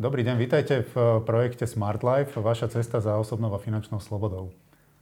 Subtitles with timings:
[0.00, 4.48] Dobrý deň, vítajte v projekte Smart Life, vaša cesta za osobnou a finančnou slobodou.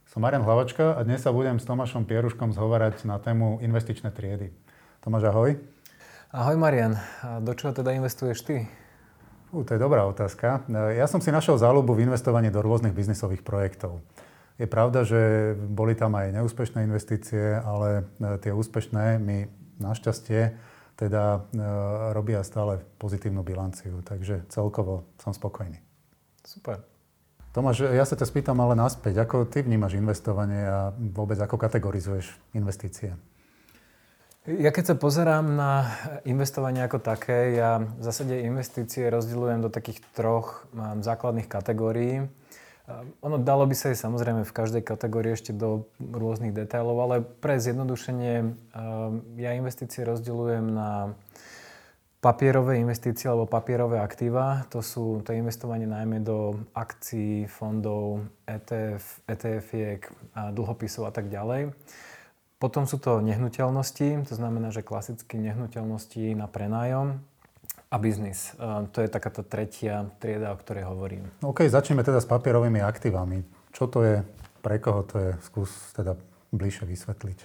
[0.03, 4.51] Som Marian Hlavačka a dnes sa budem s Tomášom Pieruškom zhovárať na tému investičné triedy.
[4.99, 5.55] Tomáš, ahoj.
[6.35, 8.67] Ahoj Marian, a do čoho teda investuješ ty?
[9.55, 10.67] Uh, to je dobrá otázka.
[10.91, 14.03] Ja som si našiel záľubu v investovaní do rôznych biznisových projektov.
[14.59, 19.47] Je pravda, že boli tam aj neúspešné investície, ale e, tie úspešné mi
[19.79, 20.59] našťastie
[20.99, 21.63] teda e,
[22.11, 24.03] robia stále pozitívnu bilanciu.
[24.03, 25.79] Takže celkovo som spokojný.
[26.43, 26.83] Super.
[27.55, 29.23] Tomáš, ja sa ťa spýtam ale naspäť.
[29.23, 33.15] Ako ty vnímaš investovanie a vôbec ako kategorizuješ investície?
[34.45, 35.93] Ja keď sa pozerám na
[36.25, 40.65] investovanie ako také, ja v zásade investície rozdeľujem do takých troch
[41.03, 42.25] základných kategórií.
[43.21, 47.61] Ono dalo by sa aj samozrejme v každej kategórii ešte do rôznych detailov, ale pre
[47.61, 48.35] zjednodušenie
[49.37, 51.13] ja investície rozdeľujem na
[52.19, 54.67] papierové investície alebo papierové aktíva.
[54.75, 61.71] To sú to investovanie najmä do akcií, fondov, ETF, ETF-iek, dlhopisov a tak ďalej.
[62.59, 67.23] Potom sú to nehnuteľnosti, to znamená, že klasické nehnuteľnosti na prenájom
[67.89, 68.53] a biznis.
[68.93, 71.25] To je taká tá tretia trieda, o ktorej hovorím.
[71.41, 73.41] OK, začneme teda s papierovými aktívami.
[73.73, 74.15] Čo to je,
[74.61, 75.31] pre koho to je?
[75.41, 76.13] Skús teda
[76.53, 77.39] bližšie vysvetliť.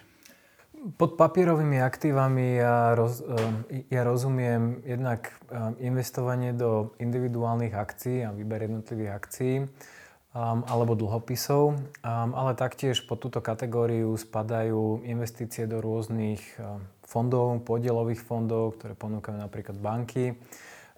[1.00, 8.36] Pod papierovými aktívami ja, roz, e, ja rozumiem jednak e, investovanie do individuálnych akcií a
[8.36, 9.54] výber jednotlivých akcií
[10.34, 17.62] um, alebo dlhopisov, um, ale taktiež pod túto kategóriu spadajú investície do rôznych um, fondov,
[17.62, 20.34] podielových fondov, ktoré ponúkajú napríklad banky,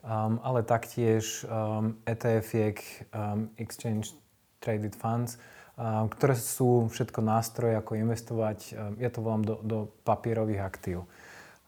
[0.01, 2.81] um, ale taktiež um, ETF-iek,
[3.13, 4.17] um, Exchange
[4.59, 5.37] Traded Funds,
[5.77, 10.99] um, ktoré sú všetko nástroje, ako investovať, um, ja to volám, do, do papierových aktív.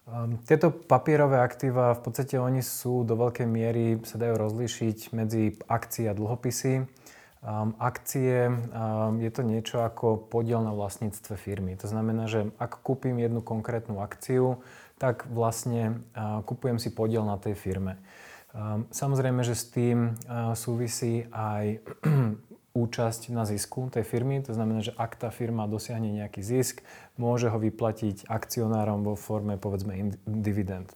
[0.08, 5.60] Um, tieto papierové aktíva, v podstate oni sú do veľkej miery, sa dajú rozlíšiť medzi
[5.68, 6.88] akcie a dlhopisy.
[7.38, 11.78] Um, akcie um, je to niečo ako podiel na vlastníctve firmy.
[11.78, 14.58] To znamená, že ak kúpim jednu konkrétnu akciu,
[14.98, 18.02] tak vlastne uh, kupujem si podiel na tej firme.
[18.50, 21.78] Um, samozrejme, že s tým uh, súvisí aj
[22.82, 24.42] účasť na zisku tej firmy.
[24.42, 26.82] To znamená, že ak tá firma dosiahne nejaký zisk,
[27.14, 30.90] môže ho vyplatiť akcionárom vo forme povedzme dividend.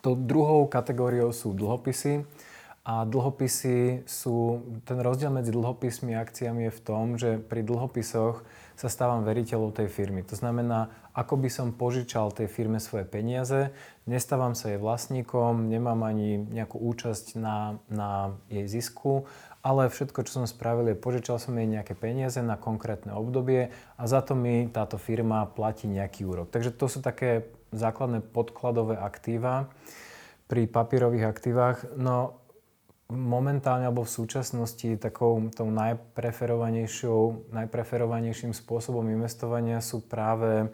[0.00, 2.24] To druhou kategóriou sú dlhopisy.
[2.80, 8.40] A dlhopisy sú, ten rozdiel medzi dlhopismi a akciami je v tom, že pri dlhopisoch
[8.72, 10.24] sa stávam veriteľom tej firmy.
[10.24, 13.76] To znamená, ako by som požičal tej firme svoje peniaze,
[14.08, 19.28] nestávam sa jej vlastníkom, nemám ani nejakú účasť na, na jej zisku,
[19.60, 23.68] ale všetko, čo som spravil, je požičal som jej nejaké peniaze na konkrétne obdobie
[24.00, 26.48] a za to mi táto firma platí nejaký úrok.
[26.48, 27.44] Takže to sú také
[27.76, 29.68] základné podkladové aktíva
[30.48, 31.84] pri papierových aktívach.
[32.00, 32.39] No
[33.10, 40.70] momentálne alebo v súčasnosti takou tou najpreferovanejšou, najpreferovanejším spôsobom investovania sú práve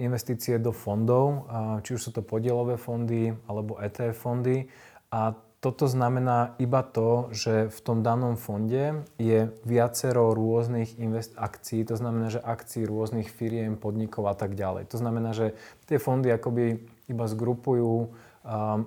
[0.00, 1.44] investície do fondov,
[1.84, 4.64] či už sú to podielové fondy alebo ETF fondy.
[5.12, 11.82] A toto znamená iba to, že v tom danom fonde je viacero rôznych invest- akcií,
[11.82, 14.86] to znamená, že akcií rôznych firiem, podnikov a tak ďalej.
[14.94, 15.58] To znamená, že
[15.90, 16.78] tie fondy akoby
[17.10, 18.14] iba zgrupujú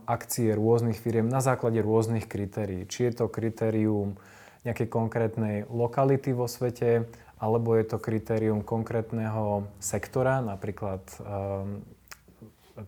[0.10, 2.90] akcie rôznych firiem na základe rôznych kritérií.
[2.90, 4.18] Či je to kritérium
[4.66, 7.06] nejakej konkrétnej lokality vo svete,
[7.42, 11.82] alebo je to kritérium konkrétneho sektora, napríklad um,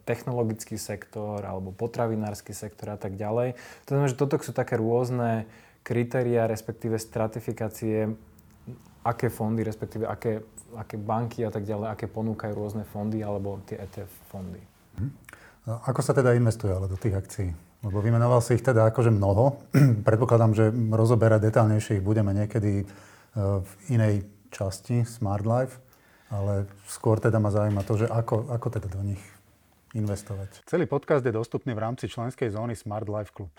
[0.05, 3.57] technologický sektor alebo potravinársky sektor a tak ďalej.
[3.85, 5.45] To znamená, že toto sú také rôzne
[5.81, 8.13] kritéria, respektíve stratifikácie,
[9.03, 10.41] aké fondy, respektíve aké,
[10.77, 14.61] aké banky a tak ďalej, aké ponúkajú rôzne fondy alebo tie ETF fondy.
[14.97, 15.11] Hm.
[15.63, 17.49] Ako sa teda investuje ale do tých akcií?
[17.87, 19.63] Lebo vymenoval si ich teda akože mnoho.
[20.07, 22.85] Predpokladám, že rozoberať detálnejšie ich budeme niekedy e,
[23.63, 25.79] v inej časti Smart Life,
[26.27, 29.23] ale skôr teda ma zaujíma to, že ako, ako teda do nich
[29.95, 30.67] investovať.
[30.67, 33.55] Celý podcast je dostupný v rámci členskej zóny Smart Life Club.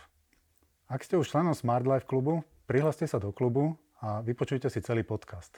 [0.92, 5.08] Ak ste už členom Smart Life klubu, prihláste sa do klubu a vypočujte si celý
[5.08, 5.56] podcast.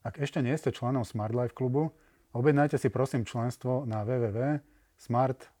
[0.00, 1.92] Ak ešte nie ste členom Smart Life klubu,
[2.32, 5.60] objednajte si prosím členstvo na www.smart.com